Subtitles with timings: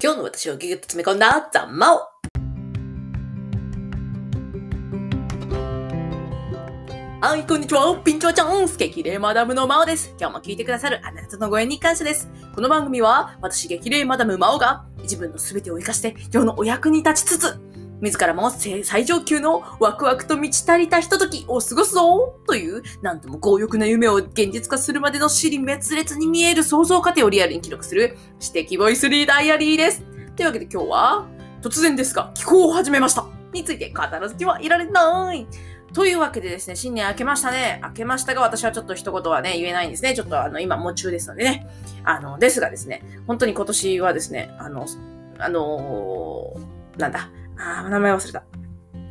[0.00, 1.98] 今日の私をギュッと詰め込んだザマオ
[7.20, 8.00] はい、こんにちは。
[8.04, 8.68] ピンチョワちゃん。
[8.68, 10.14] スケキレイマダムのマオです。
[10.16, 12.30] 今日も聞いてくださるあなたのご縁に感謝です。
[12.54, 17.60] この番組は、私激励マダムマオが、自分の全てを生かして、世のお役に立ちつつ、
[18.00, 28.16] 自らも最上級のワクワクと満ち足りたひとときを過ごすぞという、なんとも強欲な夢を現実化するまでの尻滅裂に見える想像過程をリアルに記録する、
[28.54, 30.02] 指摘ボイスリーダイアリーです。
[30.36, 31.28] というわけで今日は、
[31.60, 35.46] 突然ですが、気候を始めましたについて語らずにはいられない
[35.92, 37.80] というわけでですね、新年明けましたね。
[37.82, 40.14] 明けましたが、私はちょっと一言はね、言えないんですね。
[40.14, 41.66] ちょっとあの、今、夢中ですのでね。
[42.04, 44.86] あの、ですがですね、本当に今年はですね、あの、
[45.38, 48.44] あのー、なんだ、ああ、名前忘れた。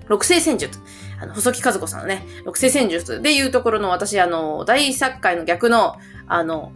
[0.08, 0.80] 六星戦術。
[1.20, 5.98] あの、細木和子さんのね、六星戦術でいうところの私、あの、大作界の逆の、
[6.28, 6.72] あの、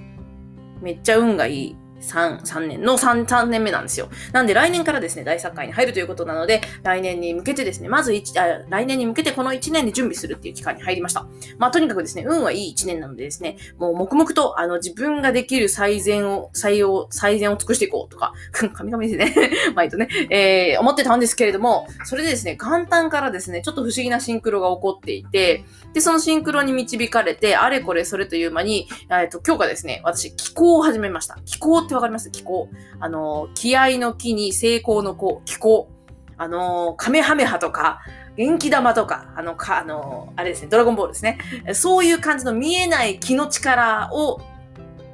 [0.82, 4.10] めっちゃ運がいい3、3年の3、3年目なんですよ。
[4.34, 11.26] なんで来年からですね、大作会に入るということなので、来年に向けてですね、まず1、あ来年に向けてこの1年で準備するっていう期間に入りました。
[11.58, 19.34] まあ、とにかくですね、運はいい1年なのでですね、もう黙々と、あの、自分ができる最善を、最用、最善を尽くしていこうとか、 神々ですね、
[19.76, 31.38] 毎度ね、えー、思ってたんですけれども、それでですね、元旦からですね、ちょっと不思議なシンクロが起こっていて、で、そのシンクロに導かれて、あれこれそれという間に、えっと、今日がですね、私、気候を始めました。
[31.46, 32.32] 気候ってわかります？
[32.32, 32.70] 気候。
[33.00, 35.90] あの、気合の木に成功の子、気候。
[36.38, 38.00] あの、カメハメハとか、
[38.38, 41.38] 元気玉とか、あの、か、あの、あれですね、ドラゴンボールですね。
[41.74, 44.42] そういう感じの見えない気の力を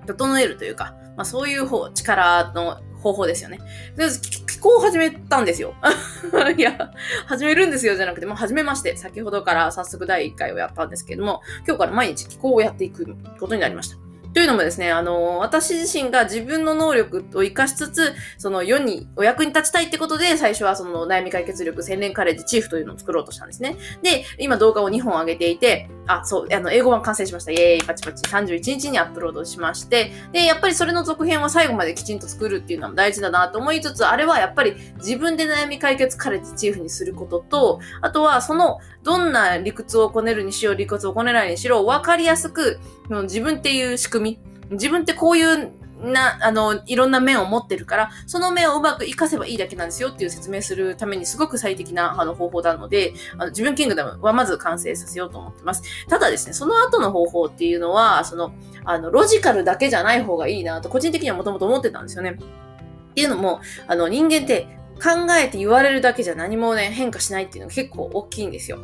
[0.05, 3.59] 整えるというか、まあそういう方、力の方法ですよね。
[3.95, 4.05] で、
[4.47, 5.73] 気候を始めたんですよ。
[6.57, 6.91] いや、
[7.25, 14.06] 始めるんですよじゃなくて、もう始めまして、先ほどから早速第1回をやったんですけども、今日から毎日気候をやっていくことになりました。
[14.37, 23.77] というのもですね、あの、私自身が自分の能力を活かしつつ、その世にお役に立ちたいってことで、最初はその悩み解決力洗練カレッジチーフというのを作ろうとしたんですね。
[24.03, 27.51] で、今動画を2本上げていて、あ、そう、あの、英語版完成しました。
[27.51, 28.23] イェーイ、パチパチ。
[28.29, 42.79] 31日にアップロードしまして、で、やっぱりそれの続編は最後まできちんと作るっていうのも大事だなと思いつつ、あれはやっぱり自分で悩み解決カレッジチーフにすることと、あとはその、どんな理屈をこねるにしろ、理屈をこねないにしろ、わかりやすく、
[43.09, 55.83] 自分っていう仕組み、自分ってこういうな、あの、いろんな面を持ってるから、その面をうまく活かせばいいだけなんですよっていう説明するためにすごく最適なあの方法なので、あの自分キングダムはまず完成させようと思ってます。
[56.07, 58.53] ただですね、その後の方法っていうのは、その、
[58.85, 62.31] あの、ロジカルだけじゃない方がいいなと、個人的にはもともと思ってたんですよね。
[62.31, 64.67] っていうのも、あの、人間って
[65.01, 68.77] 考えて言われるだけじゃ何もね、変化しないっていうのが結構大きいんですよ。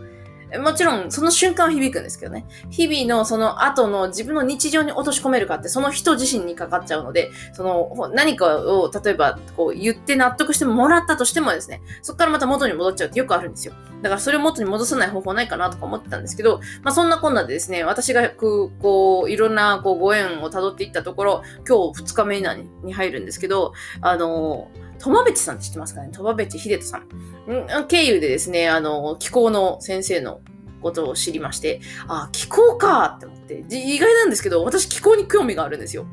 [0.60, 2.46] もちろん、その瞬間は響くんですけどね。
[2.70, 13.74] 日々のその後の自分の日常に落とし込めるかって、その人自身にかかっちゃうので、その何かを例えばこう言って納得してもらったとしてもですね、そこからまた元に戻っちゃうってよくあるんですよ。
[14.02, 26.12] だからそれを元に戻さない方法ないかなとか思ってたんですけど、まあそんなこんなでですね、私がこう、いろんなこうご縁を辿っていったところ、今日2日目以内に入るんですけど、あのートマベチさんって知ってますかね？
[26.14, 27.82] トマベチ秀人さん。
[27.82, 30.40] ん経由でですね、あの、気候の先生の
[30.82, 36.06] ことを知りまして、あ、気候かって思って、意外なんですけど、私気候に興味があるんですよ。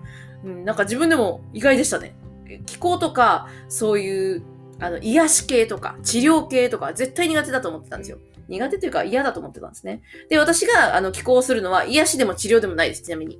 [0.44, 2.16] うん、なんか自分でも意外でしたね。
[2.66, 4.42] 気候とか、そういう、
[4.80, 8.18] あの、癒し系とか、治療系とか、絶対苦手だと思ってたんですよ。
[8.48, 10.02] 苦手というか嫌だと思ってたんですね。
[10.28, 13.38] で、私が、あの、寄稿するのは、癒しでも治療でもないです、ちなみに。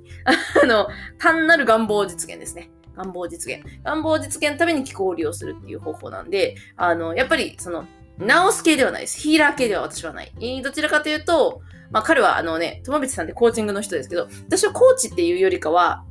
[0.63, 0.87] あの、
[1.17, 2.69] 単なる願望実現ですね。
[2.95, 3.63] 願望実現。
[3.83, 7.85] 願望実現のために気候を利用するっていう方法なんで、あの、やっぱり、その、
[8.17, 9.19] 直す系ではないです。
[9.19, 10.31] ヒーラー系では私はない。
[10.63, 16.05] どちらかというと、まあ彼はあのね、友別さんってコーチングの人ですけど、私はコーチっていうよりかは、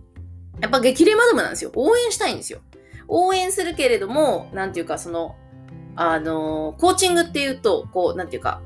[0.60, 1.70] やっぱ激励マダムなんですよ。
[1.74, 2.60] 応援したいんですよ。
[3.08, 5.36] 応援するけれども、なんていうか、その、
[5.96, 8.60] あのコーチングっていうと、こう、なんていうか、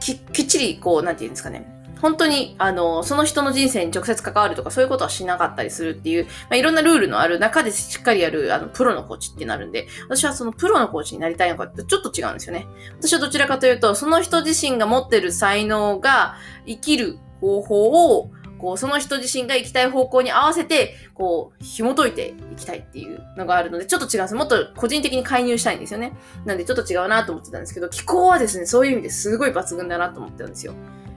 [0.00, 1.75] き、きっちり、こう、なんていうんですかね。
[2.00, 12.66] 本当に、あの、その人の人生に直接関わるとかそういうことはしなかったりするっていう、まあ、いろんなルールのある中でしっかりやる、あの、プロのコーチってなるんで、私はそのプロのコーチになりたいのかってちょっと違うんですよね。
[13.00, 16.36] 私はどちらかというと、その人自身が持ってる才能が
[16.66, 24.34] 生きる方法を、こう、その人自身が行きたい方向に合わせて、こう、紐解いていきたいっていうのがあるので、ちょっと違うんです。
[24.34, 26.12] もっと個人的に介入したいんですよね。
[26.44, 30.74] なんでちょっと違うなと思ってたんですけど、気候はですね、そういう意味ですごい抜群だなと思ってたんですよ。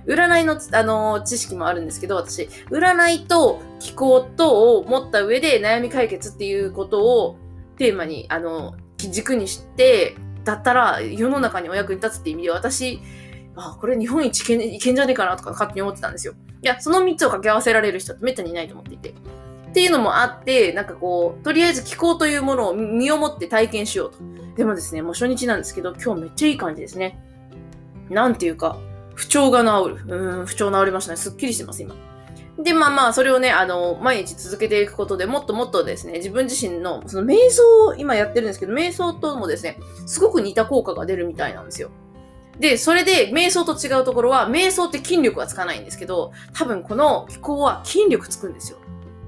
[0.09, 7.37] 占いの、あの、知識もあるんですけど、私、占いと気候とを持った上で悩み解決っていうことを
[7.77, 12.99] テーマに、あの、軸にして、だったら世の中にお役に立つって意味で私、
[13.55, 16.33] あ、これ日本一いけいけんじゃねえかなとか勝手に思ってたんですよ。
[16.63, 19.09] いや、その3つを掛け合わせられる人ってめったにいないと思っていて。
[19.09, 24.17] っていうのもあって、なんかこう、とりあえず気候というものを身をもって体験しようと。
[24.55, 27.19] でもですね、もう初日なんですけど、今日めっちゃいい感じですね。
[28.09, 28.79] なんていうか、
[29.19, 30.15] 不調が治る。
[30.15, 31.17] うん、不調治りましたね。
[31.17, 31.93] すっきりしてます、今。
[32.57, 41.89] で、まあまあ、それをね、あの、毎日続けていくことでもっともっとですね、自分自身の、その瞑想を今やってるんですけど、瞑想ともですね、すごく似た効果が出るみたいなんですよ。
[42.59, 48.77] で、それで、瞑想と違うところは、瞑想って筋力はつかないんですけど、多分この気候は筋力つくんですよ。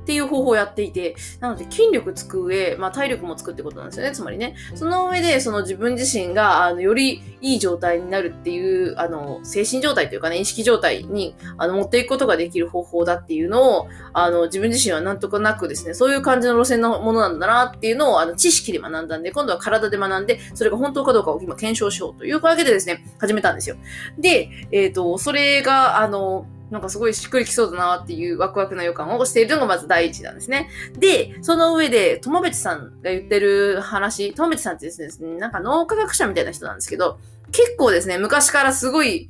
[0.01, 4.55] っていう方法をやっていて、なので筋力つく上、まあ体力もつくってことなんですよね、つまりね。
[4.75, 23.75] その上で、その自分自身が、あの、よりいい状態になるっていう、あの、精神状態というかね、意識状態に、あの、持っていくことができる方法だっていうのを、あの、自分自身はなんとかなくですね、そういう感じの路線のものなんだなっていうのを、あの、知識で学んだんで、今度は体で学んで、それが本当かどうかを今検証しようというわけでですね、始めたんですよ。
[24.17, 30.69] で、えっ、と、それが、あの、なんかすごいしっくりきそうだなっていうワクワクな予感をしているのがまず第一なんですね。
[30.97, 37.19] で、その上で、友別さんが言ってる話、友別さんってですね、なんか脳科学者みたいな人なんですけど、
[37.51, 39.29] 結構ですね、昔からすごい、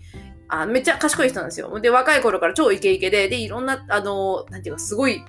[0.50, 1.80] あめっちゃ賢い人なんですよ。
[1.80, 5.24] で、若い頃から超イケイケで、で、いろんな、あの、なんていうか、すごい、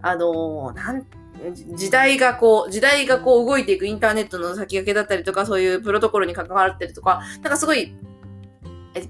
[0.00, 1.04] あの、なん、
[1.74, 7.94] 時代がこう、時代がこう動いていくインターネットの先駆けだったりとか、そういうプロトコルに関わってるとか、なんかすごい、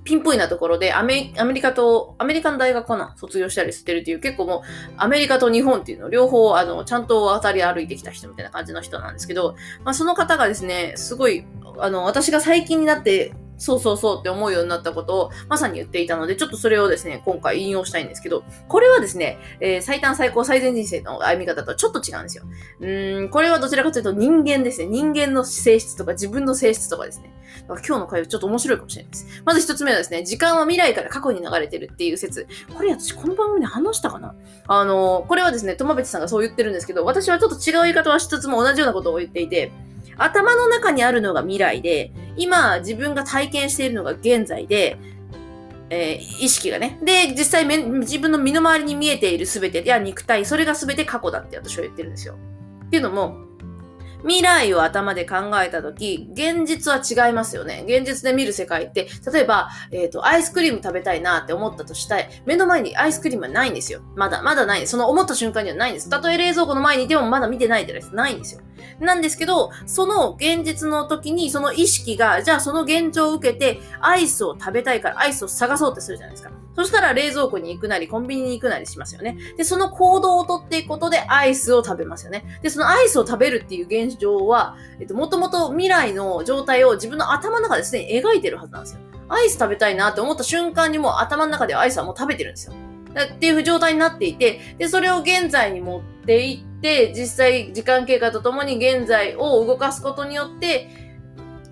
[0.05, 4.61] ピンポイントなところでアメ、リカと、アメリカの大学かな卒業したりしてるっていう、結構もう、
[4.97, 11.45] アメリカと日本っていうの両方、あの、ちゃんと渡り歩いてきた人みたいな感じの人なんですけど、まあ、その方がですね、すごい、
[11.79, 22.45] あの、私が最近になって、そうそうそうって思うようになったことをまさに言っていたので、ちょっとそれをですね、今回引用したいんですけど、これはですね、えー最短最高最善人生の歩み方とはちょっと違うんですよ。
[22.81, 24.87] うーん、これはどちらかというと人間ですね。
[24.87, 27.33] 人間の性質とか自分の性質とかですね。
[27.63, 29.43] だから今日の会話ちょっと面白いかもしれないです。
[29.45, 32.47] まず一つ目はですね、時間は未来から過去に流れてるっていう説。
[32.73, 34.35] これ私この番組で話したかな？
[34.69, 39.73] あの、これはですね、友別さんがそう言ってるんですけど、私はちょっと違う言い方はしつつも同じようなことを言っていて、
[40.19, 44.99] 頭の中にあるのが未来で、今自分が体験しているのが現在で、
[45.91, 46.99] えー意識がね。
[47.03, 52.37] で、実際自分の身の回りに見えている全てや肉体、それが全て過去だって私は言ってるんですよ。
[52.87, 53.49] っていうのも、
[54.23, 57.85] 未来を頭で考えたとき、現実は違いますよね。
[57.87, 62.29] 現実で見る世界って、例えば、えっ、と、アイスクリーム食べたいなって思ったとしたい。
[62.45, 64.01] 目の前にアイスクリームはないんですよ。
[64.17, 64.87] まだ、まだない。
[64.87, 66.11] その思った瞬間にはないんです。
[66.11, 68.15] たとえ冷蔵庫の前にいてもまだ見てないじゃないです。
[68.15, 68.61] ないんですよ。
[69.01, 76.51] なんですけど、その現実の時に、その意識が、じゃあその現状を受けて、アイスを食べたいからアイスを探そうってするじゃないですか。
[76.75, 79.37] そしたら冷蔵庫に行くなり、コンビニに行くなりしますよね。
[79.57, 82.45] で、その行動をとっていくことでアイスを食べますよね。
[82.63, 89.01] で、そのアイスを食べるっていう現状は、えっと、もともと未来の状態を自分の頭の中ですでに描いてるはずなんですよ。
[89.29, 92.75] アイス食べたいなって思った瞬間にもう頭の中でアイスはもう食べてるんですよ。
[93.35, 100.89] っていう状態になっていて、で、それを現在に持っていって、で実際時間経過とともに現在を動かすことによって、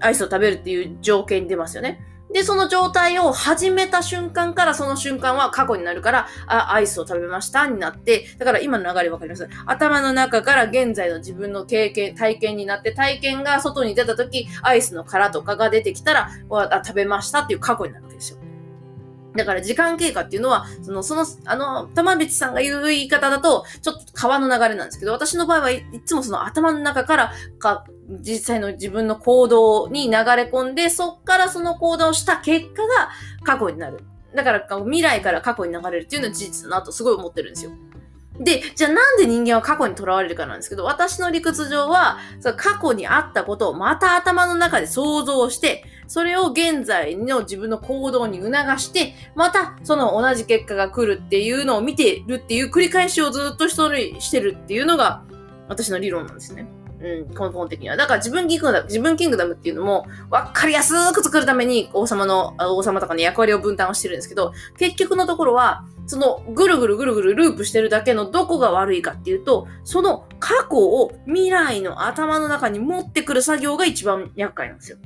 [0.01, 2.01] アイスを食べるっていう条件に出ますよね。
[2.33, 9.49] で、その状態を始めた瞬間からその瞬間は過去になるから、あ、アイスを食べましたになって、だから今の流れわかります？
[9.65, 18.39] 頭の中から現在の自分の経験、体験になって、体験が外に出た時、アイスの殻とかが出てきたら、あ、食べましたっていう過去になるわけですよ。
[19.37, 27.85] だから時間経過っていうのは、その、その、あの、玉淵さんが言う言い方だと、ちょっと川の流れなんですけど、私の場合はいつもその頭の中からか、
[28.21, 33.11] 実際の自分の行動に流れ込んで、そっからその行動をした結果が
[33.45, 34.01] 過去になる。
[34.35, 37.73] だから未来から過去に流れるっていうのは事実だなとすごい思ってるんですよ。
[38.39, 55.23] で、じゃあなんで人間は過去にとらわれるかなんですけど、私の理屈上は、その過去にあったことをまた頭の中で想像して、それを現在の自分の行動に促して、またその同じ結果が来るっていうのを見てるっていう繰り返しをずっと一人してるっていうのが
[55.69, 56.69] 私の理論なんですね。
[57.01, 57.97] うん、根本的には。
[57.97, 74.99] だから自分キングダム、自分キングダムっていうのも、わかりやすく作るために王様の、王様とかの役割を分担をしてるんですけど、結局のところは、そのぐるぐるぐるぐるループしてるだけのどこが悪いかっていうと、その過去を未来の頭の中に持ってくる作業が一番厄介なんですよ。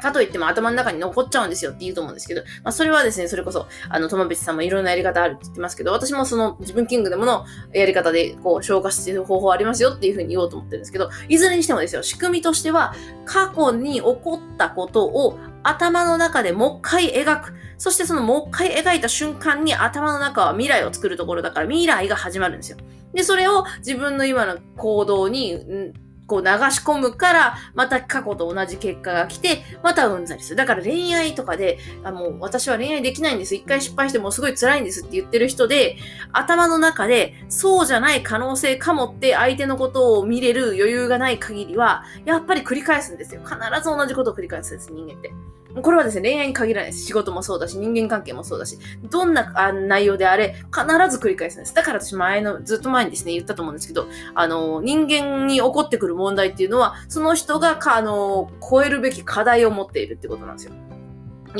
[0.00, 17.54] かといっても頭の中に残っちゃうんですよって言うと思うんですけど、まあそれはですね、それこそ、あの、友別さんもいろんなやり方あるって言ってますけど、私もその自分キングでものやり方でこう消化している方法ありますよっていうふうに言おうと思ってるんですけど、いずれにしてもですよ、仕組みとしては、過去に起こったことを頭の中でもう一回描く。
[17.78, 22.78] そしてそのもう一回描いた瞬間に頭の中は未来を作るところだから未来が始まるんですよ。
[23.12, 25.92] で、それを自分の今の行動に、
[26.32, 30.56] こう流し込むから、また過去と同じ結果が来て、またうんざりする。
[30.56, 33.54] だから恋愛とかで、あもう私は恋愛できないんです。
[33.54, 35.98] 一回失敗してもすごい辛いんですって言ってる人で、
[36.32, 43.42] 頭の中でそうじゃない可能性かもって相手のことを見れる余裕がない限りは、やっぱり繰り返すんですよ。
[43.42, 45.34] 必ず同じことを繰り返すんです、人間って。
[45.80, 47.06] これはですね、恋愛に限らないです。
[47.06, 48.78] 仕事もそうだし、人間関係もそうだし、
[49.10, 51.74] どんな内容であれ、必ず繰り返すんです。
[51.74, 60.72] だから私前の、ずっと前にですね、言ったと思うんですけど、あの、人間に起こってくる問題っていうのは、その人が、あの、超えるべき課題を持っているってことなんですよ。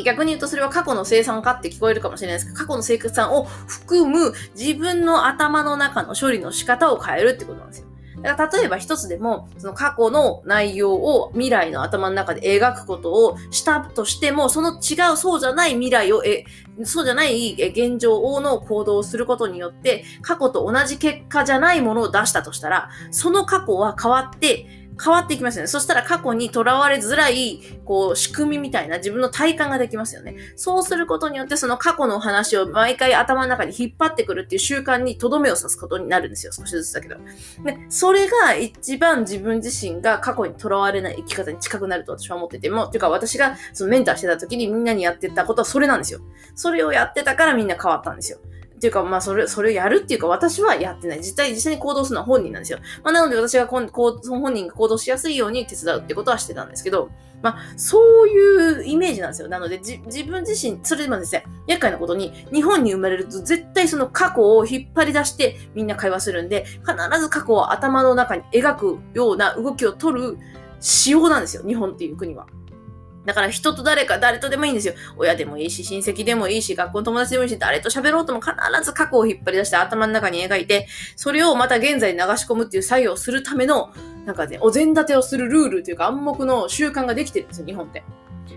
[0.05, 7.87] 逆に言うとそれは過去の生産かって聞こえるかもしれないですけど、過去の生産を含む自分の頭の中の処理の仕方を変えるってことなんですよ。
[8.23, 16.45] だから例えば一つでも、その過去の内容を未来の頭の中で描くことをしたとしても、その違う、そうじゃない未来を、え、
[16.85, 24.67] そうじゃない現状の行動をすることによって、過去と同じ結果じゃないものを出したとしたら、その過去は変わって、
[25.03, 25.69] 変わっていきますよね。
[25.69, 30.37] そしたら過去にとらわれづらい、こう、仕組みみたいな自分の体感ができますよね。
[30.57, 36.53] そうすることによって、その過去のお話を毎回頭の中に引っ張ってくるっていう習慣にとどめを刺すことになるんですよ。
[36.53, 37.17] 少しずつだけど。
[37.65, 46.21] で、それが一番自分自身が過去にとらわれない生き方に近くなると私は思ってても、っていうか私がそのメンターしてた時にみんなにやってたことはそれなんですよ。
[46.55, 48.39] それをやってたからみんな変わったんですよ。
[48.83, 51.19] っていうか、まあ、それ、それをやるっていうか、私はやってない。
[51.19, 52.81] 実際、実際に行動するのは本人なんですよ。
[53.05, 57.09] まあ、なので私がこんこう、その本人が行動しやすいように手伝うってことはしてたんですけど、
[57.43, 59.47] まあ、そういうイメージなんですよ。
[59.47, 70.39] なので、じ、自分自身、それでもですね、厄介なことに、日本に生まれると絶対その過去を引っ張り出してみんな会話するんで、必ず過去を頭の中に描くような動きを取る
[70.81, 71.63] 仕様なんですよ。
[71.65, 72.47] 日本っていう国は。
[73.25, 74.95] だから人と誰か、誰とでもいいんですよ。
[75.17, 78.53] 親でもいいし、親戚でもいいし、学校の友達でもいいし、誰と喋ろうとも必
[78.83, 83.93] ず過去を引っ張り出して頭の中に描いて、それをまた現在に流し込むっていう作業をするための、
[84.27, 88.03] なんかね、お膳立てをするルールというか暗黙の習慣ができてるんですよ、日本って。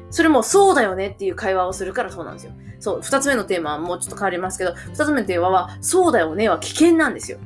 [0.10, 2.54] それもそうだよねっていう会話をするからそうなんですよ。
[2.80, 7.40] そう、二つ目のテーマはもうちょっと変わりますけど、二つ目のテーマは、そうだよねは危険なんですよ。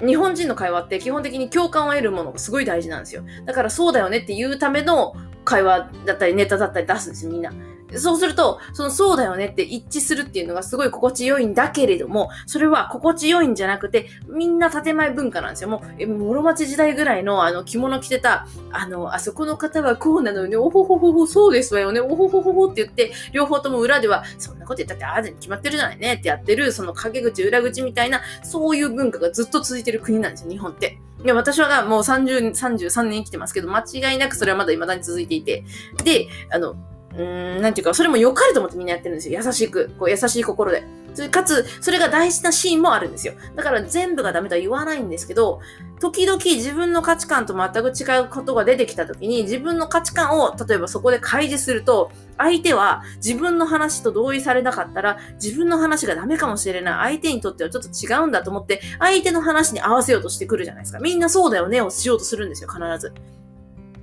[0.00, 3.22] 日本人の会話って基本的に共感を得るものがすごい大事なんですよ。
[3.44, 7.52] だからそうだよねっていうための会話だったりネタだったり出すんですよ、みんな。
[7.98, 15.68] そうすると、そのそうだよねって一致するっていうのがすごい心地よいんだけれども、それは心地よいんじゃなくて、みんな建前文化なんですよ。
[15.68, 30.98] もう、え室町時代ぐらいのあの着物着てた、あの、あそこの方はこうなのよね、おほほほほ、そうですわよね、おほほほほって言って、両方とも裏では、そんなこと言ったってああでに決まってるじゃないねってやってる、その陰口、裏口みたいな、そういう文化がずっと続いてる国なんですよ、日本って。
[31.24, 35.64] いや、私はもう30、33年生きてますけど、間違いなくそれはまだ未だに続いていて。
[36.04, 36.76] で、あの、
[37.16, 39.40] うーん、なんていうか、それも良かれと思ってみんなやってるんですよ。
[39.44, 39.90] 優しく。
[39.98, 40.84] こう、優しい心で。
[41.14, 43.34] それかつ、それが大事なシーンもあるんですよ。
[43.54, 45.60] だから全部がダメとは言わないんですけど、
[46.00, 57.12] 時々自分の価値観と全く違うことが出てきた時に、自分の価値観を、例えばそこで開示すると、相手は自分の話と同意されなかったら、自分の話がダメかもしれない。
[57.12, 60.98] 相手にとってはちょっと違うんだと思って、相手の話に合わせようとしてくるじゃないですか。
[60.98, 63.12] みんなそうだよねをしようとするんですよ、必ず。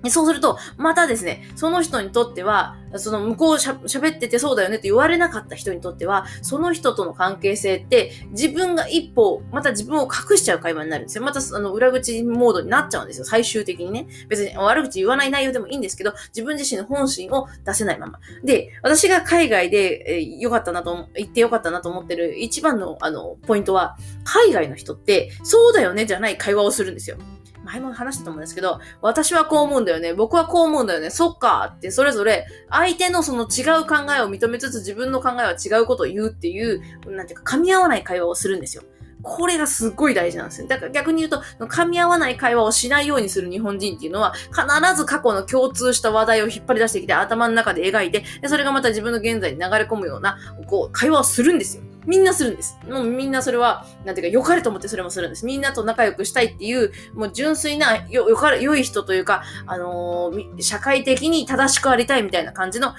[0.09, 11.23] そうすると、またですね、その人にとっては、その向こう喋っててそうだよねって言われなかった人にとっては、その人との関係性って、自分が一歩、また自分を隠しちゃう会話になるんですよ。
[11.23, 13.25] また、あの、裏口モードになっちゃうんですよ。
[13.25, 14.07] 最終的にね。
[14.27, 18.19] 別に悪口言わない内容でもいいんですけど、自分自身の本心を出せないまま。
[18.43, 27.17] で、私が海外で、えー良かったなと、言って良かったなと思ってる一番の、あの、ポイントは、海外の人って、そうだよねじゃない会話をするんですよ。
[27.63, 30.13] 前も話したと思うんですけど、私はこう思うんだよね。
[30.13, 31.09] 僕はこう思うんだよね。
[31.09, 38.83] そっかって、それぞれ相手のその違う考えを認めつつ自分の考えは違うことを言うっていう、なんていうか噛み合わない会話をするんですよ。
[39.23, 40.67] これがすっごい大事なんですよ。
[40.67, 50.37] だから逆に言うと、噛み合わない会話をしないようにする日本人っていうのは、必ず過去の共通した話題を引っ張り出してきて頭の中で描いて、でそれがまた自分の現在に流れ込むような、
[50.67, 51.83] こう、会話をするんですよ。
[52.05, 52.79] みんなするんです。
[52.89, 55.45] もうみんなそれは、なんていうか、良かれと思ってそれもするんです。
[55.45, 62.93] みんなと仲良くしたいっていう、もう純粋な、よ、よかれ、良い人というか、あのー社会的に正しくありたいみたいな感じの、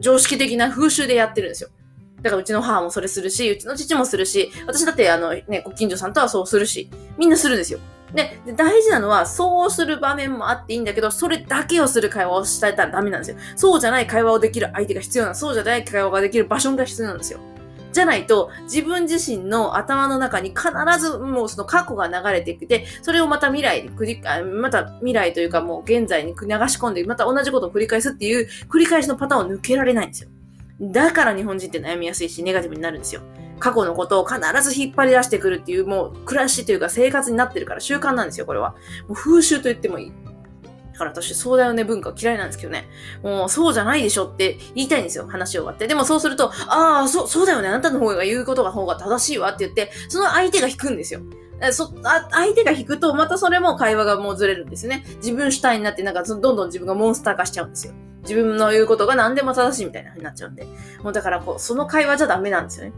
[0.00, 1.70] 常識的な風習でやってるんですよ。
[2.22, 7.78] だからうちの母もそれするし、うちの父もするし、私だってあのね、ご近所さんとはそうするし、みんなするんですよ。
[8.14, 13.36] で、で大事なのは、そうする場面もあっていいんだけど、それだけをする会話をしたらダメなんですよ。
[13.56, 17.40] そうじゃない会話をできる相手が必要な、そうじゃない会話ができる場所が必要なんですよ。
[17.94, 30.28] じゃないと、自分自身の頭の中に必ずもうその過去が流れてきて、それをまた未来に繰り、あまた未来というかもう現在に流し込んで、また同じことを繰り返すっていう繰り返しのパターンを抜けられないんですよ。
[30.80, 33.22] だから日本人って悩みやすいし、ネガティブになるんですよ。
[33.60, 38.70] 過去のことを必ず引っ張り出してくるっていう、もう暮らしというか生活になってるから習慣なんですよ、これは。
[39.06, 40.12] もう風習と言ってもいい。
[40.94, 42.88] だから私、そうだよね文化嫌いなんですけどね。
[43.22, 45.26] もう、そうじゃないでしょって言いたいんですよ。
[45.26, 45.88] 話を終わって。
[45.88, 47.68] でもそうすると、ああ、そう、そうだよね。
[47.68, 51.20] あなたの方が言うことが方が正しいわって言って、その相手が引くんですよ。
[51.72, 55.04] そあ相手が引くと、またそれも会話がもうずれるんですよね。
[55.16, 57.94] 自分主体になって、なんかどんどん自分がモンスター化しちゃうんですよ。
[58.22, 60.66] 自分の言うことが何でも正しいみたいな風になっちゃうんで。
[61.02, 62.92] もうだからこう、その会話じゃダメなんですよね。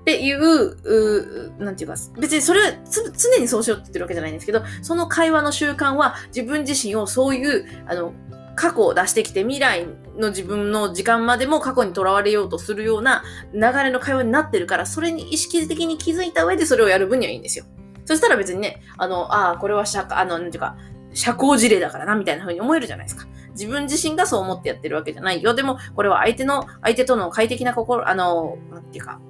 [0.00, 8.12] っていう、うなんていうか、別にそれは常にそうしようって言ってるわけじゃないんですけど、その会話の習慣は自分自身をそういう、あの、
[8.54, 9.86] 過去を出してきて未来
[10.18, 13.22] の自分の時間までも過去にとらわれようとするような
[13.54, 17.64] 流れの会話になってるから、それに意識的に気づいた上でそれをやる分にはいいんですよ。
[18.04, 20.76] そしたら別にね、あの、ああ、これは社、あの、なんていうか、
[21.12, 23.26] 社交辞令だからな、みたいな風に思えるじゃないですか。
[23.50, 25.54] 自分自身がそう思ってやってるわけじゃないよ。
[25.54, 29.20] でも、これは相手の、相手との快適な心、あの、なんていうか、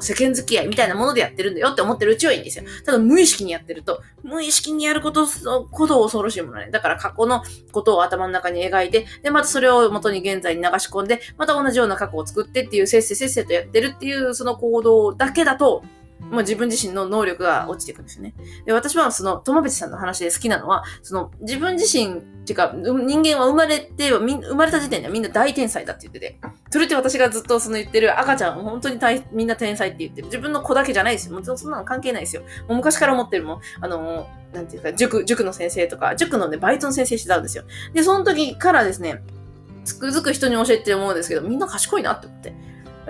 [0.00, 2.64] 世間付き合いみたいなものでやってるんだよって思ってるうちはいいんですよ。
[2.84, 5.26] ただ無意識にやってると、無意識にやること、
[5.70, 6.70] ことを恐ろしいものね。
[6.70, 7.42] だから過去の
[7.72, 15.82] ことを頭の中に描いて、で、またそれを元に現在に流し込んで、また同じような過去を作ってっていう、せっせせっせとやってるっていうその行動だけだと、
[16.20, 18.34] もう自分自身の能力が落ちていくんですよね。
[18.64, 26.38] で、私はその、友別さんの話で好きなのは、その、自分自身、っていうか、人間は生まれて、生まれた時点ではみんな大天才だって言ってて、
[26.70, 30.26] それって私がずっとその言ってる赤ちゃん、本当に大みんな天才って言ってる。
[30.26, 31.34] 自分の子だけじゃないですよ。
[31.34, 32.42] もちろんそんなの関係ないですよ。
[32.66, 33.60] もう昔から思ってるもん。
[33.80, 37.64] あの、なんていうか、塾、塾の先生とか、塾のね、バイトの先生してたんですよ。
[37.92, 39.22] で、その時からですね、
[39.84, 42.54] つくづく人に教えて思うんですけど、みんな賢いなって思って。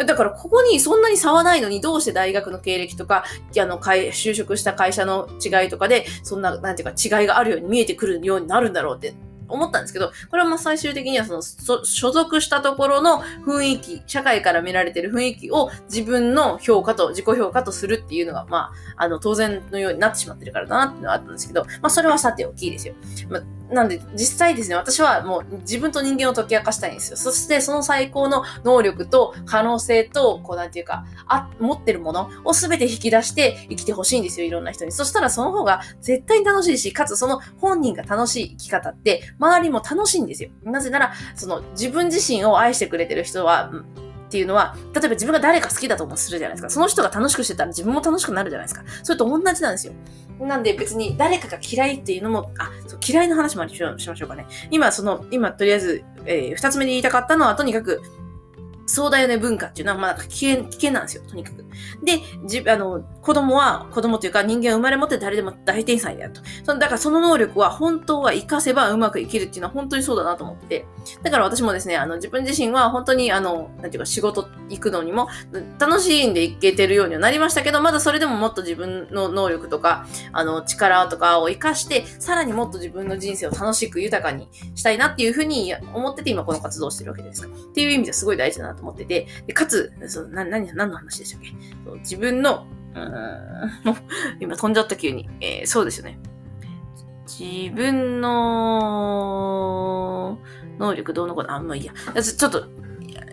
[0.04, 3.24] だからここにそんなに差はないのにどうして大学の経歴とか、
[3.58, 9.14] あの、就職した会社の違いとかで、そんな、なんていうか違いがあるように見えてくるようになるんだろうって
[9.50, 22.94] 思ったんですけど、これはまあ最終的にはその、所属したところの雰囲気、社会から見られてる雰囲気を自分の評価と自己評価とするっていうのが、まあ、あの、当然のようになってしまってるからだなっていうのはあったんですけど、まあそれはさておきですよ。
[23.28, 27.16] まあなんで、実際ですね、私はもう自分と人間を解き明かしたいんですよ。
[27.16, 34.92] そしてその最高の能力と可能性と、こうなんていうか、あ、持ってるものを全て引き出して生きてほしいんですよ、いろんな人に。
[34.92, 40.50] そしたらその方が絶対に楽しいし、かつその本人が楽しい生き方って、周りも楽しいんですよ。
[40.64, 43.70] なぜなら、その自分自身を愛してくれてる人は、
[44.30, 46.70] っていうのは、例えば自分が誰か好きだと思うするじゃないですか。
[46.70, 48.84] その人が楽しくしてたら自分も楽しくなるじゃないですか。
[49.02, 49.92] それと同じなんですよ。
[50.38, 54.46] なんで別に誰かが嫌いっていうのも、あ、そう嫌いの話もしましょうかね。
[54.70, 58.00] 今、その、今とりあえず、えー、二つ目に言いたかったのは、とにかく、
[58.86, 61.64] そうだよね文化っていうのは、まあ、危険、危険なんですよ、とにかく。
[62.04, 66.40] で、じ、あの、子供は、子供というか人間生まれ持って誰でも大天才であると。
[66.64, 70.86] そのだからその能力は本当は活かせばうまく生きるっていうのは本当にそうだなと思って。
[71.22, 75.28] だから私もですね、あの、自分自身は本当に、あの、なんていうか仕事行くのにも
[75.78, 87.54] 楽しいんでいけてるようにはなりましたけど、まだそれでももっと自分の能力とか、あの、力とかを活かして、さらにもっと自分の人生を楽しく豊かにしたいなっていうふうに思ってて今この活動をしてるわけですから。
[87.54, 91.52] っていう意味ではすごい大事だなと思ってて、でかつ、そな、何、何の話でしたっけ？
[91.98, 93.70] 自分の、うん、
[94.40, 95.28] 今飛んじゃった急に。
[95.40, 96.18] えー、そうですよね。
[97.26, 100.38] 自分の
[100.78, 101.92] 能力どうのこうの、あ、もういいや。
[102.22, 102.66] ちょっと、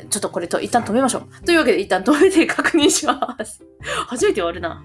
[0.10, 1.46] ちょっとこれと一旦止めましょう。
[1.46, 3.64] というわけで一旦止めて確認します。
[4.08, 4.84] 初めて終わるな。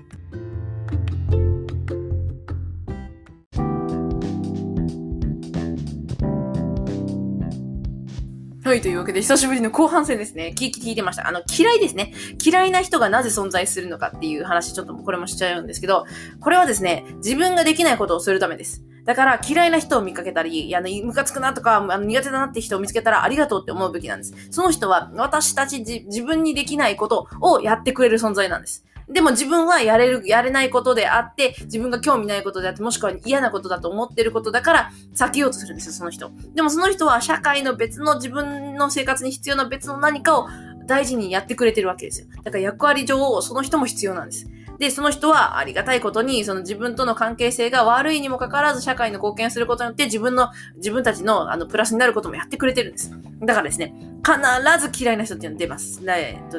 [8.72, 10.54] はい、というわけで、久しぶりの後半戦ですね。
[10.56, 11.28] 聞いてました。
[11.28, 12.14] あの、嫌いですね。
[12.42, 16.06] 嫌いな人がなぜ存在するのかっていう話、ちょっとこれもしちゃうんですけど、
[16.40, 18.82] これはですね、自分ができないことをするためです。
[19.04, 24.32] だから嫌いな人を見かけたり、いや、ムカつくなとか、あの苦手だなって人を見つけたらありがとうって思うべきなんです。
[24.50, 28.86] その人は私たち自分にできないことをやってくれる存在なんです。
[29.08, 36.30] でも自分はやれる、やれないことであって、自分が興味ないことであって、もしくは嫌なことだと思ってることだから、避けようとするんですよ、その人。
[36.54, 40.48] でもその人は社会の別の自分の生活に必要な別の何かを
[40.86, 42.26] 大事にやってくれてるわけですよ。
[42.42, 44.46] だから役割上、その人も必要なんです。
[44.78, 53.12] で、その人はありがたいことに、その自分との関係性が悪いにもかかわらず社会の貢献することによって自分の、自分たちのあのプラスになることもやってくれてるんです。
[53.42, 54.40] だからですね、必
[54.80, 56.02] ず嫌いな人っていうの出ます。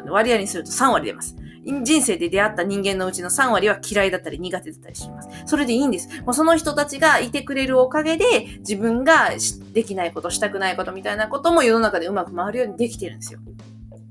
[0.08, 1.36] 割合にすると3割出ます。
[1.84, 5.30] 人生で出会った人間のうちの3割は嫌いだったり苦手だったりします。
[5.46, 6.22] それでいいんです。
[6.22, 8.26] もうその人たちがいてくれるおかげで、
[8.60, 9.32] 自分が
[9.74, 13.40] できないこと、したくないことみたいなことも世の中でうまく回るようにできてるんですよ。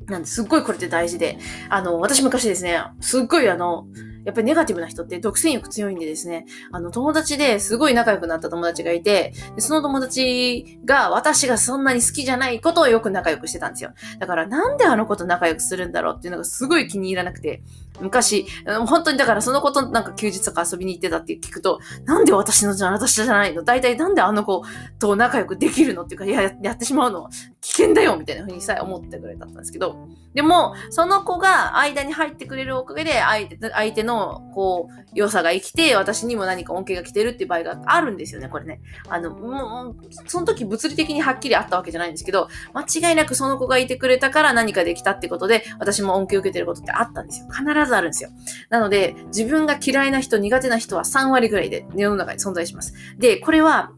[0.07, 1.39] なんで、すっごいこれって大事で、
[1.69, 3.87] あの、私昔ですね、すっごいあの、
[4.25, 13.91] やっぱりネガティブな人って独占欲強いんでですね、あの、友達ですごい仲良くなった友達がいて、その友達が私がそんなに好きじゃないことをよく仲良くしてたんですよ。
[14.21, 17.63] だからなんであの子と仲良くするんだろうっていうのがすごい気に入らなくて、
[18.01, 18.47] 昔、
[18.87, 23.65] 本当にだからその子となんか休日とか遊びに行ってたって聞くと、なんで私のじゃ私じゃないの？
[23.65, 24.63] 大体なんであの子
[25.01, 26.05] と仲良くできるの？
[26.05, 27.29] っていうか、や、やってしまうの？
[27.73, 38.83] 危険だよみたいな風にさえ思ってくれたんですけど、でも、その子が間に入ってくれるおかげで、相手相手の、こう、良さが生きて、私にも何か恩恵が来てるっていう場合があるんですよね、これね。
[39.09, 47.47] あの、もう、その時物理的にはっきりあったわけじゃないんですけど、間違いなくその子がいてくれたから何かできたってことで、私も恩恵を受けてることってあったんですよ。
[47.51, 48.29] 必ずあるんですよ。
[48.69, 52.93] なので、自分が嫌いな人、苦手な人は3割ぐらいで世の中に存在します。
[53.19, 53.93] で、これは、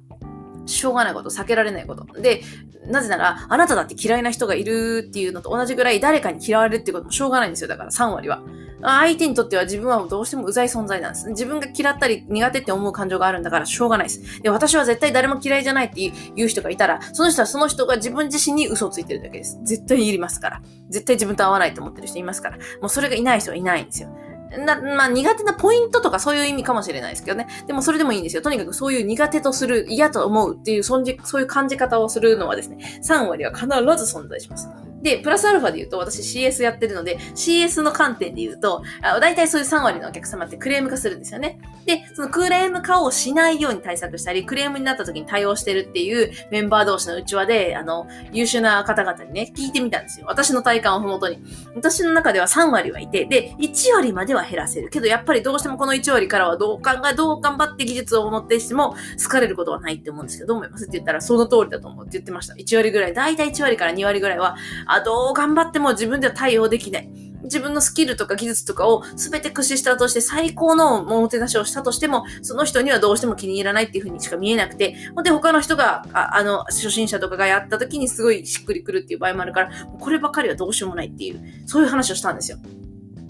[0.67, 2.05] しょうがないこと、避けられないこと。
[2.21, 2.43] で、
[2.87, 7.69] なぜなら、あなただって嫌いな人がいるっていうのと同じぐらい誰かに嫌われるっていうこともしょうがないんですよ。
[7.69, 8.43] だから3割は。
[8.85, 11.31] 相手にとっては自分はどうしてもうざい存在なんです。
[11.31, 14.43] 自分が嫌ったり苦手って思う感情があるんだからしょうがないです。
[14.43, 19.59] で、私は絶対誰も嫌いじゃないっていう人がいたら、その人はその人が自分自身に嘘をついてるだけです。
[19.65, 20.63] 絶対いりますから。
[20.91, 22.59] 絶対自分と合わないと思ってる人いますから。
[22.81, 24.15] もうそれがいない人はいないんですよ。
[24.51, 27.49] な、まあ、苦手なポイントとかそういう意味かもしれないですけどね。
[27.67, 28.43] でもそれでもいいんですよ。
[28.43, 33.67] とにかくそういう苦手とする、嫌と思うっていう、そういう感じ方をするのはですね、3割は必
[34.05, 34.69] ず存在します。
[35.05, 41.61] で、プラスアルファで言うと、私 CS やってるので、CS の観点で言うと、あ大体そういう3割のお客様ってクレーム化するんですよね。
[41.85, 50.27] で、そのクレーム化をしないように対策したり、クレームになった時に対応してるっていうメンバー同士の内輪で、あの、優秀な方々にね、聞いてみたんですよ。
[50.27, 51.39] 私の体感をもとに。
[51.75, 54.89] 私の中では3割はいて、で、1割までは減らせる。
[54.89, 60.85] けど、やっぱりどうしてもこの1割からはどう考え、どう頑張って技術を持ってしても、好かれることはないって思うんですけど、どう思います？
[60.85, 62.55] って言ったら、その通りだと思うって言ってました。
[62.55, 64.57] 1割ぐらい、だいたい1割から2割ぐらいは、
[64.95, 67.09] あ、どう頑張っても自分では対応できない。
[67.45, 82.59] 自分のスキルとか技術とかを全て駆使したとして最高のおもてなしをしたとしても、その人にはどうしても気に入らないっていう風にしか見えなくて、ほんで他の人が、ああの、初心者とかがやった時にすごいしっくりくるっていう場合もあるから、こればかりはどうしようもないっていう、そういう話をしたんですよ。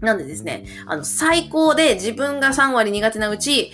[0.04, 3.72] なんでですね、あの、最高で自分が3割苦手なうち、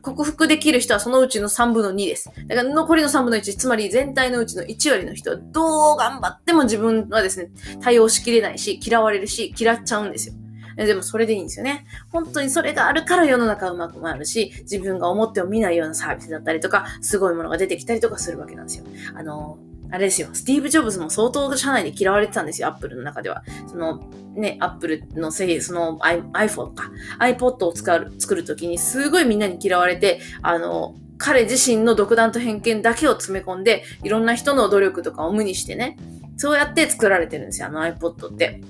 [0.00, 2.30] 克服できる人はそのうちの3分の2です。
[2.46, 10.34] だから残りの3分の1、つまり全体のうちの1割の人はどう頑張っても自分はですね、対応しきれないし、嫌われるし、嫌っちゃうんですよ。
[10.76, 11.84] でもそれでいいんですよね。
[12.10, 18.84] 本当にそれがあるから世の中うまく回るし、自分が思っても見ないようなサービスだったりとか、すごいものが出てきたりとかするわけなんですよ。
[19.14, 19.58] あの、
[19.92, 23.44] あれですよ、スティーブ・ジョブズも相当社内で嫌われてたんですよ、アップルの中では。
[23.66, 24.00] その、
[24.34, 35.98] ね、アップルの製その iPhone か、iPod を使う、作るときにすごいみんなに嫌われて、あの、彼自身の独断と偏見だけを詰め込んで、いろんな人の努力とかを無にしてね、
[36.38, 38.62] そうやって作られてるんですよ、あの iPod って。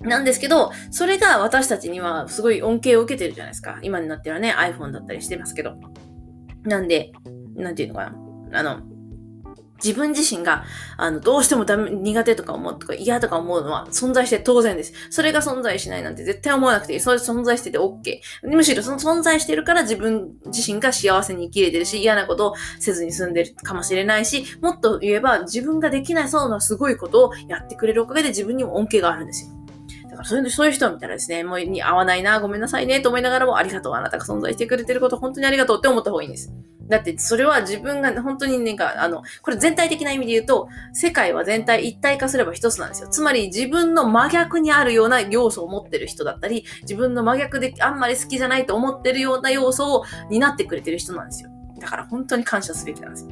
[0.00, 3.80] なんですけど、それが私たちにはすごい恩恵を受けてるじゃないですか。
[3.82, 5.74] 今になってはね、iPhone だったりしてますけど。
[6.62, 7.10] なんで、
[7.56, 8.12] なんていうのか
[8.50, 8.60] な。
[8.60, 8.91] あの、
[9.82, 10.64] 自分自身が、
[10.96, 14.92] あの、どうしてもダメ、苦手とか思うとか嫌とか思うのは存在して当然です。
[15.10, 17.00] それが存在しないなんて絶対思わなくていい。
[17.00, 18.20] それ存在してて OK。
[18.44, 29.61] むしろその存在してるから自分自身が幸せに生きれてるし、嫌なことをせずに済んでるかもしれないし、もっと言えば自分ができないそうなすごいことをやってくれるおかげで自分にも恩恵があるんですよ。
[30.12, 36.52] だからそういうそういう人を見たらですね、もうに合わないな、ごめんなさいね、と思いながらも、ありがとう、あなたが存在してくれてること、本当にありがとうって思った方がいいんです。
[36.86, 43.08] だって、それは自分が本当になんか、あの、これ全体的な意味で言うと、世界は全体一体化すれば一つなんですよ。
[43.08, 51.50] つまり、自分の真逆にあるような要素を持ってる人だったり、自分の真逆であんまり好きじゃないと思ってるような要素を担ってくれてる人なんですよ。
[51.80, 53.30] だから本当に感謝すべきなんですよ。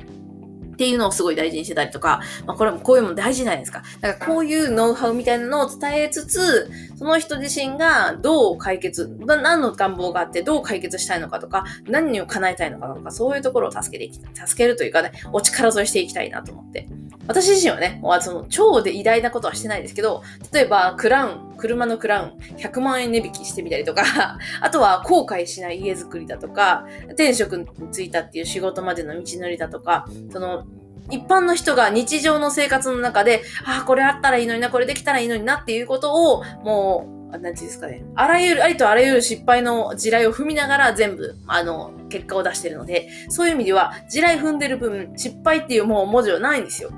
[0.80, 3.82] っていうのをすごい大事にしてたりとか、まあ、これもこういうのも大事じゃないですか。
[4.00, 14.20] だからこういうノウハウみたいなのを伝えつつ、その人自身がどう解決、何の願望があってどう解決したいのかとか、何を叶えたいのかとか、そういうところを助けていき。
[14.46, 16.88] 助けるというかね、お力添えしていきたいなと思って。
[17.26, 24.02] 私自身はね、その超で偉大なことはしてないですけど、例えばクラウン、車のクラウン100万円値引きしてみたりとか、
[24.60, 30.64] あとは後悔しない家づくりだとか、転職に就いたっていう仕事までの道のりだとか、その
[31.10, 38.02] 一般の人が日常の生活の中で、ああ、これあったらいいのにな、これできたらいいのになっていうことを、もう、なんていうんですかね。
[38.16, 46.90] あらゆる、ありとあらゆる失敗の地雷を踏みながら全部、あの、結果を出してるので、そういう意味では、地雷踏んでる分、失敗っていうもう文字はないんですよ。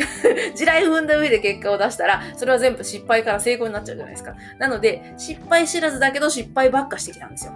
[0.54, 4.34] 地雷踏んだ上で結果を出したら、それは全部失敗から成功になっちゃうじゃないですか。
[4.58, 7.52] なので、失敗知らずだけど失敗ばっかしてきたんですよ。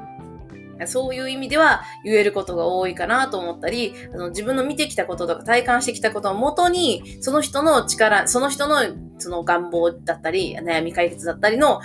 [0.87, 8.77] そういう意味では言えることが多いかなと思ったり、あの自分の見てきたこととか体感してきたことをもとに、その人の力、その人の
[9.19, 11.81] その願望だったり、悩み解決だったりの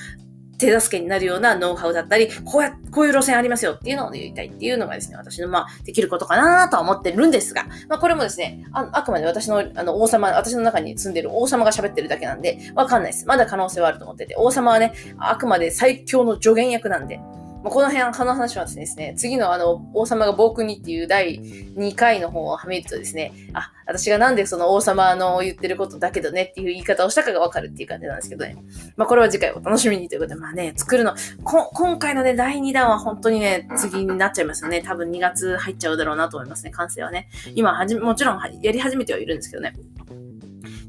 [0.60, 13.26] 手助けになるようなノウハウだったり、こうや、こういう路線ありますよっていうのを言いたいっていうのがですね、私のまあ、できることかなとは思ってるんですが、まあこれもですね、ああくまで私のあの王様、私の中に住んでる王様が喋ってるだけなんで、わかんないです。
[13.26, 17.22] まだ可能性はあると思ってて、王様はね、あくまで最強の助言役なんで、
[17.64, 28.56] まあ、この辺、この話はですね、次のあの、王様が暴君にっていう第2回の方をはめるとですね、あ、私がなんでその王様の言ってることだけどねっていう言い方をしたかがわかるっていう感じなんですけどね。
[28.96, 34.82] まあこれは次回お楽しみにということで、まあね、作るの、今回のね、第2弾は本当にね、次になっちゃいますよね。
[34.82, 37.30] 多分2月入っちゃうだろうなと思いますね、完成はね。
[37.56, 39.74] 今はじ、もちろんやり始めてはいるんですけどね。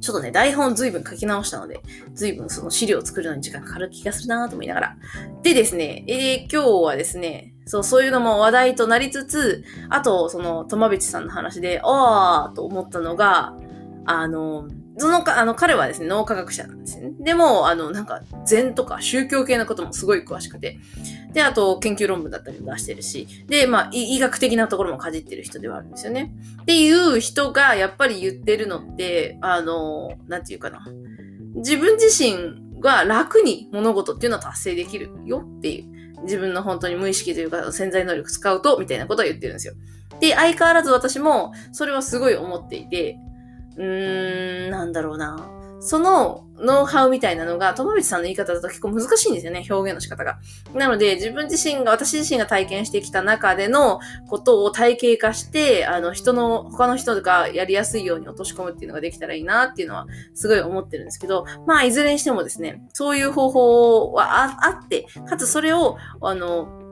[0.01, 1.81] ちょっとね、台本随分書き直したので、
[2.15, 4.97] 随分その資料を作るのに時間かかる気がするなと思いながら。
[5.43, 13.55] でですね、えー、今日はですね、そう、そういうのも話題となりつつ、あと、その、友淵さんの話で、あーと思ったのが、
[14.07, 14.67] あの、
[14.99, 17.15] そのか、あの、彼はですね、脳科学者なんですよね。
[17.21, 20.79] でも、あの、なんか、禅とか宗教系のこともすごい詳しくて。
[21.33, 23.27] で、あと、研究論文だったりも出してるし。
[23.47, 26.35] で、まあ、医学的なところもかじってる人ではあるんですよね。
[26.63, 30.85] っていう人が、やっぱり言ってるのって、あの、なんていうかな。
[31.55, 36.01] 自分自身が楽に物事っていうのは達成できるよっていう。
[36.23, 39.75] 自分の本当に無意識というか潜在能力使うと、みたいなことを言ってるんですよ。
[40.21, 43.19] で、相変わらず私もそれはすごい思っていて、
[43.77, 45.61] うーん、なんだろうな。
[45.81, 50.39] そのノウハウみたいなのが、友道さんの言い方だと結構難しいんですよね、表現の仕方が。
[50.75, 66.90] なので、自分自身が、私自身が体験してきた中でのことを体系化して、あの、人の、他の人がやりやすいように落とし込むっていうのができたらいいなっていうのは、すごい思ってるんですけど、まあ、いずれにしてもですね、そういう方法はあって、かつそれを、あの、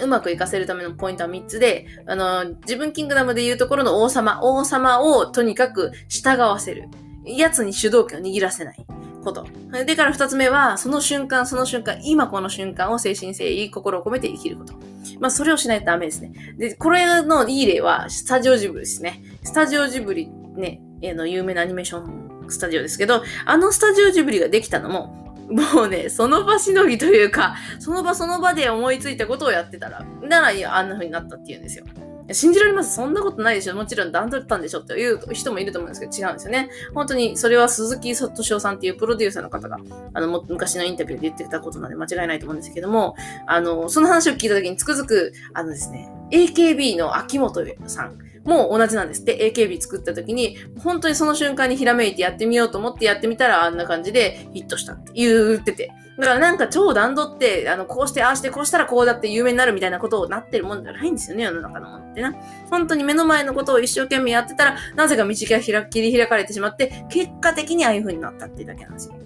[0.00, 6.88] うまくいかせるためのポイントは3つで、あの、自分キングダムで言うところの王様、王様をとにかく従わせる。
[7.24, 8.86] 奴に主導権を握らせない
[9.24, 9.46] こと。
[9.86, 14.74] でから2つ目は、その瞬間、その瞬間、今この瞬間を精神誠意、心を込めて生きること。
[15.20, 16.32] まあ、それをしないとダメですね。
[16.58, 19.22] で、これのいい例は、スタジオジブリですね。
[19.42, 31.84] スタジオジブリ、ね、えの、有名なアニメーションスタジオですけど、あのスタジオジブリができたのも、もうね、その場しのぎというか、その場その場で思いついたことをやってたら、ならあんな風になったっていうんですよ。
[32.32, 36.70] 信じられますそんなことないでしょもちろん段取ったんでしょっていう人もいると思うんですけど違うんですよね。
[36.94, 39.78] 本当にそれは鈴木敏夫さんっていうプロデューサーの方が、
[40.14, 43.14] あの、昔のインタビューで言ってたことなんで間違いないと思うんですけども、
[43.46, 49.52] あの、その話を聞いた時につくづく、あのですね、AKB の秋元さんも同じなんですって。
[49.52, 55.92] AKB 作った時に、本当にその瞬間にひらめいてやってみようと思ってやってみたらあんな感じでヒットしたって言ってて。
[56.16, 62.34] だからなんか超段取って、あの、こうしてああしてこうしたらこうだって有名になるみたいなことをなってるもんじゃないんですよね、世の中のものってな。
[62.70, 69.16] 本当に目の前のことを一生懸命やってたら、なぜか道が切り開かれてしまって、結果的にああいう風になったっていうだけなんですよ。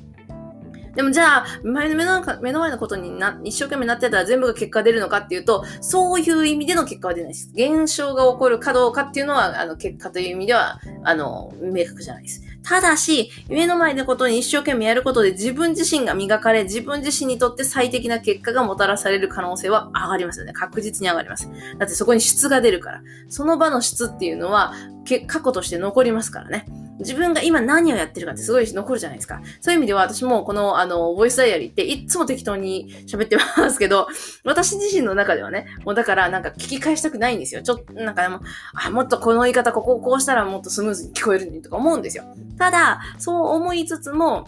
[0.98, 7.52] でもじゃあ、前の目の目の前のことにな、一生懸命なってたら全部が結果出るのかっていうと、そういう意味での結果は出ないです。
[7.54, 12.42] 現象が起こるかどうかっていうのは、あの、結果という意味では、あの、明確じゃないです。
[12.64, 20.52] ただし、目の前のことに一生懸命やることで自分自身が磨かれ、自分自身にとって最適な結果がもたらされる可能性は上がりますよね。
[20.52, 21.48] 確実に上がります。
[21.78, 23.02] だってそこに質が出るから。
[23.28, 24.74] その場の質っていうのは、
[25.28, 26.66] 過去として残りますからね。
[26.98, 29.40] 自分が今何をやってるかってすごい残るじゃないですか。
[29.61, 34.08] そういう意味では私もこのあの、ボイスダイアリーっていつも適当に喋ってますけど、
[34.44, 37.62] 私自身の中ではね、もうだからなんか聞き返したくないんですよ。
[37.62, 38.40] ちょっと、なんかでも、
[38.74, 42.24] あ、もっとこの言い方ここをこうしたらもっとスムーズに聞こえるのにとか思うんですよ。
[42.58, 44.46] ただ、そう思いつつも、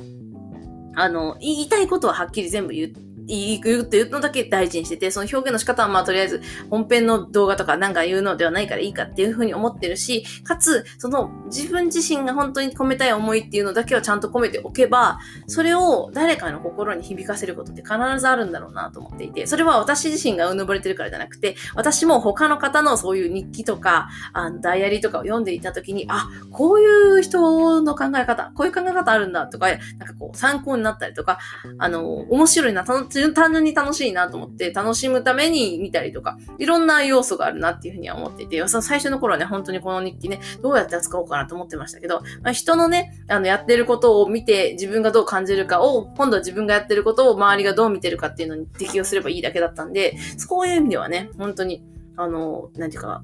[0.96, 31.38] あの、言いたいことははっきり全部言って、いくっていうのだけ大事にしてて、その表現の仕方はまあとりあえず本編の動画とかなんか言うのではないからいいかっていうふうに思ってるし、かつ、その自分自身が本当に込めたい思いっていうのだけはちゃんと込めておけば、それを誰かの心に響かせることって必ずあるんだろうなと思っていて、それは私自身がうぬぼれてるからじゃなくて、私も他の方のそういう日記とか、あのダイアリーとかを読んでいた時に、あ、こういう人の考え方、こういう考え方あるんだとか、なんかこう参考になったりとか、
[31.78, 32.84] あの、面白いな、
[33.32, 51.82] 単純に楽しいなと思って、楽しむために見たりとか、いろんな要素があるなっていうふうには思っていて、その最初の頃はね、本当にこの日記ね、どうやって扱おうかなと思ってましたけど、まあ、人のね、あの、やってることを見て、自分がどう感じるかを、今度は自分がやってることを周りがどう見てるかっていうのに適用すればいいだけだったんで、そういう意味ではね、本当に、
[52.16, 53.22] あの、なんていうか、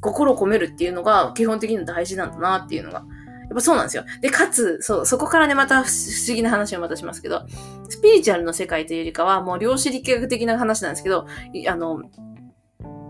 [0.00, 3.04] 心を込めるっていうのが基本的に大事なんだなっていうのが
[3.50, 4.04] やっぱそうなんですよ。
[4.20, 7.42] で、かつ、そう、そこからね、また不思議な話をまたしますけど、
[7.88, 11.26] スピリチュアルの世界というよりかは、もう量子力学的な話なんですけど、
[11.68, 12.00] あの、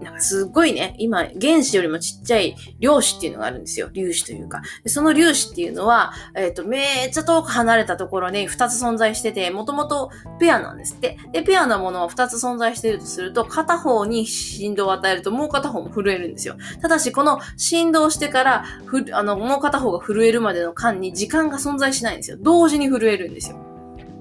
[0.03, 3.91] なんかすっごいね、今、原子よりもちっちゃい量子っていうのがあるんですよ。
[3.95, 4.63] 粒子というか。
[4.87, 11.19] その粒子っていうのは、えっ、と、めっちゃ遠く離れたところに2つ存在してて、もともとペアなんですって。
[11.33, 16.57] で、ペアなものは2つ存在しているとすると、片方に振動を与えるともう片方も震えるんですよ。
[16.81, 22.39] ただし、この振動してから、ふあの、もう片方が震えるまでの間に時間が存在しないんですよ。
[22.41, 23.70] 同時に震えるんですよ。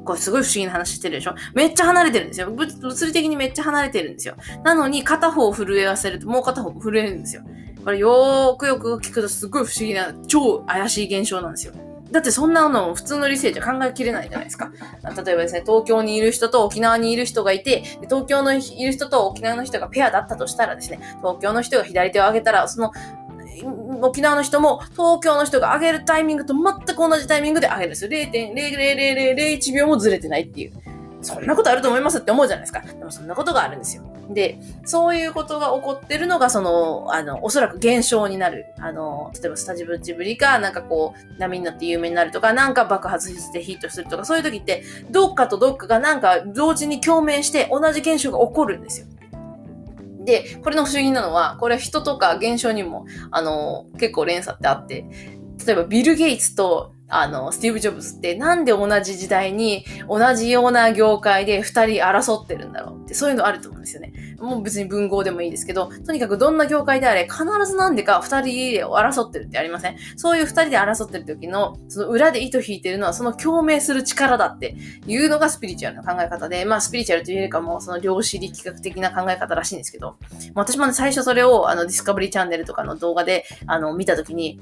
[0.10, 1.36] これすごい不思議な話してるでしょ？
[1.54, 2.50] めっちゃ離れてるんですよ。
[2.50, 4.36] 物理的にめっちゃ離れてるんですよ。
[4.64, 7.44] なのに片方を震えわせるともう片方震えるんですよ。
[7.86, 11.74] これよーくよく聞くとすごい不思議な超怪しい現象なんですよ。
[12.10, 14.72] だってそんなの普通の理性じゃ考えきれないじゃないですか。
[15.24, 22.92] 例えばですね、東京にいる人と沖縄にいる人がいて、東京のいる人と沖縄の人がペアだったとしたらですね、東京の人が左手を上げたら、その
[24.02, 28.12] 沖縄の人も東京の人が上げるタイミングと全く同じタイミングで上げるんですよ。
[28.12, 30.74] 0.00001秒もずれてないっていう。
[31.22, 32.80] そんなことあると思いますって思うじゃないですか。
[32.82, 34.04] でもそんなことがあるんですよ。
[34.30, 38.68] で、そういうことが起こってるのが、その、あの、おそらく現象になる。
[38.80, 49.08] あの、例えばスタジブジブリか、なんかこう、波になって有名になるとか、なんか爆発してヒットするとか、そういう時って、どっかとどっかがなんか同時に共鳴して同じ現象が起こるんですよ。
[50.30, 55.06] で、これの不思議なのは、これは人とか現象にも、あの、結構連鎖ってあって、
[55.66, 64.14] 例えばビル・ゲイツとあの、スティーブ・ジョブズってなんで同じ時代に同じような業界で二人争ってるんだろうってそういうのあると思うんですよね。
[64.40, 69.98] もう別に文豪でもいいですけど、とにかくどんな業界であれ必ずなんでか二人で争ってるってありません？
[70.16, 74.76] そういう二人で争ってる時のその裏で糸引いてるのはその共鳴する力だって
[75.08, 80.18] いうのがスピリチュアルな考え方で、まあスピリチュアルというよりかもその量子力学的な考え方らしいんですけど、
[80.56, 84.60] 私もね最初それをあのディスカバリーチャンネルとかの動画であの見た時に、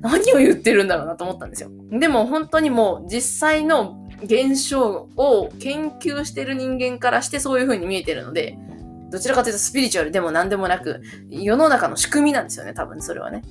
[0.00, 1.70] 何を言ってるんだろうなと思ったんですよ。
[1.90, 8.58] でも本当にもう実際の現象を研究してる人間からしてそういう風に見えてるので、
[9.14, 11.00] どちらかというとスピリチュアルでも何でもなく、
[11.30, 13.42] 世の中の仕組みなんですよね、多分それはね。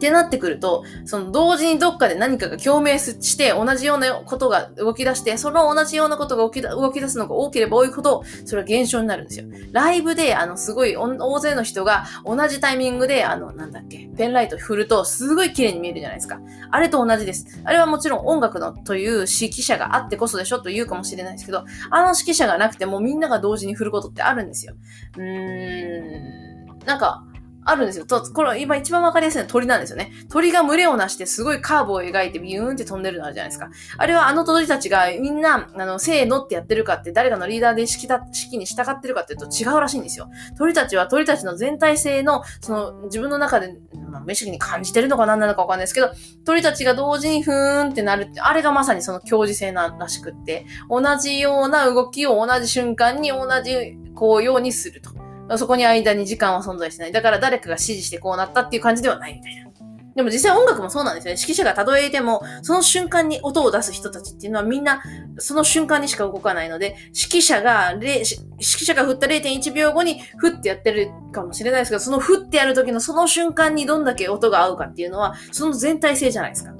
[0.00, 9.44] ってなってくると、その同時にどっかで何かが共鳴して同じようなことが動き出して、その同じようなことが動き出すのが多ければ多いほど、それは現象になるんですよ。
[9.72, 16.40] ライブで、あの、すごい大勢の人が同じタイミングで、あの、なんだっけ、ペンライト振ると、すごい綺麗に見えるじゃないですか。
[16.70, 17.60] あれと同じです。
[17.64, 24.74] あれはもちろん音楽のという指揮者があってこそでしょと言うかもしれないですけど、あの指揮者がなくてもみんなが同時に振ることってあるんですよ。
[25.18, 27.24] うーん、なんか、
[27.70, 28.04] あるんですよ。
[28.04, 30.12] と、これ今一番わかりやすいのは鳥なんですよね。
[30.28, 33.70] 鳥が群れをなしてすごいカーブを描いてビューンって飛んでるのあるじゃないですか。
[33.96, 40.28] あれはあの鳥たちがみんな、あの、せーのってやってるかって誰かのリーダーで指揮だ、指揮に従ってるかっていうと違うらしいんですよ。
[40.58, 43.78] 鳥たちは鳥たちの全体性の、その自分の中で、
[44.10, 46.10] まあ、無意識に感じてるのか何なのかわかんないですけど、
[46.44, 55.29] 鳥たちが同時にふーんってなるって、あれがまさにその共時性ならしくって、同じような動きを同じ瞬間に同じこうようにすると。
[55.58, 57.12] そこに間に時間は存在しない。
[57.12, 59.70] だから誰かが指示してこうなったっていう感じではないみたいな。
[60.14, 61.40] でも実際音楽もそうなんですよね。
[61.40, 65.02] 指揮者が例えても、その瞬間に音を出す人たちっていうのはみんな
[65.38, 76.72] その瞬間にしか動かないので、指揮者が、指揮者が振った0.1秒後にふってやってるかもしれないですけど、そのふってやる時のその瞬間にどんだけ音が合うかっていうのは、その全体性じゃないですか。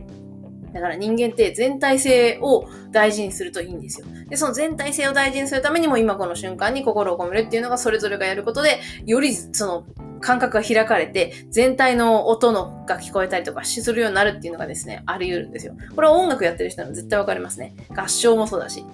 [0.72, 4.06] だから人間って全体性を大事にするといいんですよ。
[4.28, 9.84] で、その全体性を大事にするためにも今この瞬間に心を込めるっていうのがそれぞれがやることで、よりその
[10.20, 15.74] 感覚が開かれて、全体の音のが聞こえたりとかするようになるっていうのがですね、あり得るんですよ。
[15.94, 17.74] これは音楽やってる人なら絶対わかりますね。
[17.94, 18.84] 合唱もそうだし。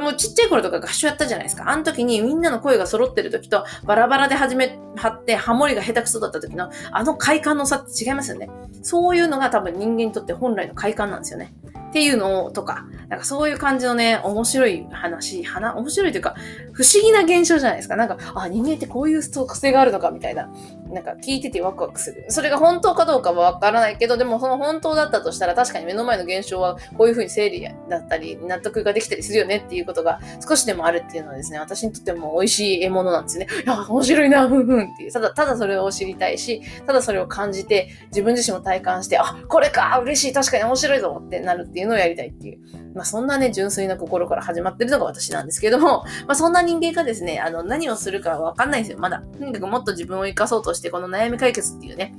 [0.00, 1.68] もうちっちゃい頃とか合唱やったじゃないですか。
[1.68, 8.48] あの時にみんなの声が揃ってる時と、バラバラで始め、張って、ハモリが下手くそだった時の、あの快感の差って違いますよね。
[8.82, 11.52] そういうのが多分人間にとって本来の快感なんですよね。
[11.96, 16.34] っていうのとか、なんかそういう感じのね、面白い話、花、面白いというか、
[16.74, 17.96] 不思議な現象じゃないですか。
[17.96, 20.50] なんか、あ、人間ってこういう特性があるのかみたいな。
[20.92, 22.26] なんか聞いててワクワクする。
[22.28, 33.46] それが本当かどうかはわからないけど、でもその本当だったとしたら確かに目の前の現象はこういうふうに整理だったり、納得ができたりするよねっていうことが少しでもあるっていうのはですね、私にとっても美味しい獲物なんですね。
[33.64, 35.12] いや、面白いな、ふんふんっていう。
[35.12, 42.58] ただ、ただそれを知りたいし、ただそれを感じて、自分自身も体感して、あ、これか、嬉しい、確かに面白いぞってなるっていうのをやりたいっていう。
[42.94, 49.22] まあそんなね、純粋な心から始まってるのが私なんですけども、まあそんな人間がですね、あの、何をするかわかんないんですよ、まだ。
[49.38, 52.14] とにかくもっと自分を生かそうとして、この悩み解決っていうね、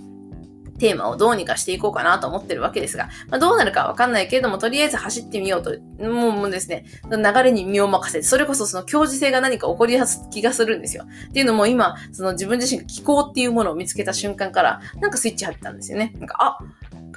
[0.80, 5.72] テーマをどうにかしていこうかなと思ってるわけですが、まあ、どうなるかわかんないけれども、とりあえず走ってみようと、
[6.04, 11.06] もうもうですね、流れに身を任せて、それこそその強磁性が何か起こりやす気がするんですよ。
[11.30, 16.14] っていうのも今、その自分自身が気候っていうものを見つけた瞬間から、なんかスイッチ入ったんですよね。
[16.20, 16.60] なんか、あ、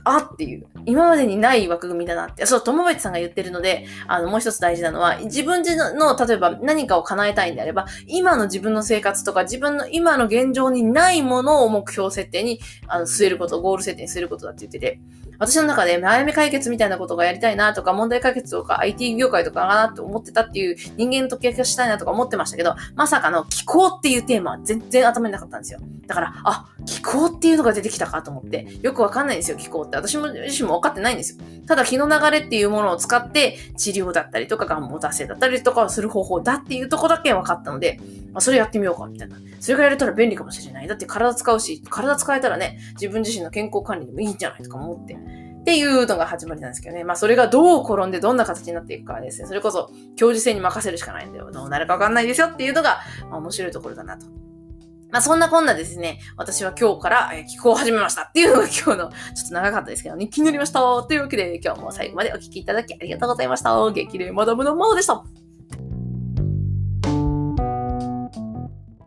[0.05, 2.47] あっていう、今までにない枠組みだなって。
[2.47, 15.01] そう、友達さんが言ってるので、あの、もう一つ大事なのは、自分自の、例えば何かを叶えたいんであれば、今の自分の生活とか、自分の今の現状にないものを目標設定に、あの、据えること、ゴール設定にすることだって言ってて、
[15.41, 25.81] 私の中で悩み解決みたいなことがやりたいなとか、問題解決とか IT 業界とかかなって思ってたっていう人間の解き明かしたいなとか思ってましたけど、まさかの気候っていうテーマは全然頭になかったんですよ。
[26.07, 29.97] だから、あ、気候っていうのが出てきたかと思って、よくわかんないんですよ、気候って。
[29.97, 31.45] 私も自身も分かってないんですよ。
[31.67, 37.99] ただ、気の流れっていうものを使って、治療だったりとか、願望達成だったりとかをする方法だっていうとこだけ分かったので、
[38.33, 39.37] まあ、それやってみようか、みたいな。
[39.61, 40.89] それがやれたら便利かもしれない。
[40.89, 45.17] だって体使うし、体使えたらね、自分自身の健康管理でもいいんじゃないとか思って。
[45.61, 47.05] っていうのが始まりなんですけどね。
[47.05, 51.51] まあそれがどう転んでどんな形になっていくかはですね、それこそ教授性に任せるしかないんだよ。
[51.51, 54.27] どうなるかわかんないですよっていうのが、まあ、面白いところだなと。
[55.11, 60.81] まあそんなこんなですね、私は今日から、気候、を始めましたっていうのが今日のちょっと長かったですけどね、気になりました。
[61.03, 63.91] というわけで今日も最後までお聴きいただきありがとうございました。
[63.91, 65.40] 激励マダムのマオでした。